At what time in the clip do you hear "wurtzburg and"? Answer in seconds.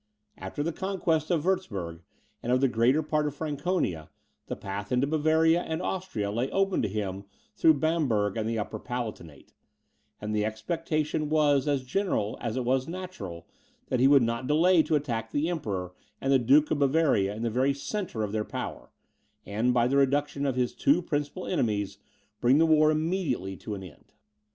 1.45-2.51